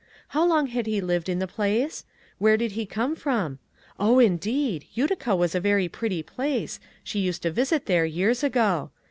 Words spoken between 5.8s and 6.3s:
pretty